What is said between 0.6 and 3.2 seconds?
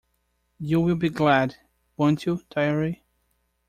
will be glad, won't you, dearie?